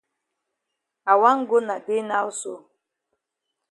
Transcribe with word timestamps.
I 1.11 1.13
wan 1.21 1.39
go 1.49 1.57
na 1.67 1.75
dey 1.85 2.01
now 2.11 2.27
so. 2.39 2.53